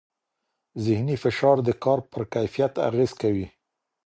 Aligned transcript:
ذهني 0.85 1.15
فشار 1.23 1.57
د 1.67 1.69
کار 1.83 1.99
پر 2.11 2.21
کیفیت 2.33 2.73
اغېز 2.87 3.11
کوي. 3.21 3.47